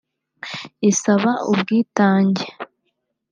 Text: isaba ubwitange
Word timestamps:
isaba 0.89 1.31
ubwitange 1.51 2.45